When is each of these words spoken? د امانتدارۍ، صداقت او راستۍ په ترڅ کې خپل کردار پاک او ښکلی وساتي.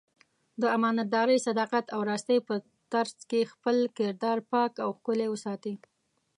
د 0.61 0.63
امانتدارۍ، 0.77 1.37
صداقت 1.47 1.85
او 1.95 1.99
راستۍ 2.09 2.39
په 2.47 2.55
ترڅ 2.91 3.17
کې 3.29 3.49
خپل 3.53 3.75
کردار 3.97 4.37
پاک 4.51 4.71
او 4.83 4.89
ښکلی 4.97 5.27
وساتي. 5.29 5.73